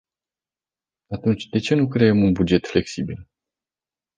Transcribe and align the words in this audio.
Atunci 1.07 1.49
de 1.49 1.59
ce 1.59 1.75
nu 1.75 1.87
creăm 1.87 2.23
un 2.23 2.31
buget 2.31 2.67
flexibil? 2.67 3.27